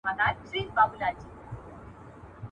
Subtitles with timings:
[0.19, 1.27] دا زموږ پیمان دی.